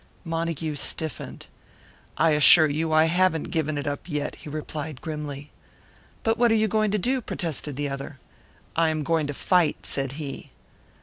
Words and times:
Montague 0.23 0.77
stiffened. 0.77 1.45
"I 2.17 2.31
assure 2.31 2.67
you 2.67 2.91
I 2.91 3.05
haven't 3.05 3.51
given 3.51 3.77
up 3.87 4.09
yet," 4.09 4.37
he 4.37 4.49
replied 4.49 4.99
grimly. 4.99 5.51
"But 6.23 6.39
what 6.39 6.51
are 6.51 6.55
you 6.55 6.67
going 6.67 6.89
to 6.89 6.97
do?" 6.97 7.21
protested 7.21 7.75
the 7.75 7.87
other. 7.89 8.17
"I 8.75 8.89
am 8.89 9.03
going 9.03 9.27
to 9.27 9.33
fight," 9.35 9.85
said 9.85 10.13
he. 10.13 10.49